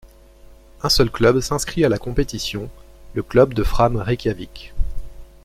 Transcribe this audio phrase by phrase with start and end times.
[0.81, 2.71] Un seul club s'inscrit à la compétition,
[3.13, 4.73] le club de Fram Reykjavik.